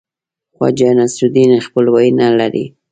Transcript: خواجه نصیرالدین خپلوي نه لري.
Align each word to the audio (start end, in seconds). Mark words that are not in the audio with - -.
خواجه 0.55 0.89
نصیرالدین 0.99 1.51
خپلوي 1.65 2.09
نه 2.19 2.27
لري. 2.39 2.65